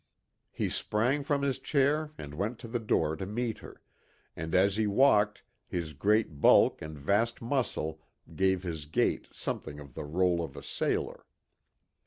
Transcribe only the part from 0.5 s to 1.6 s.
sprang from his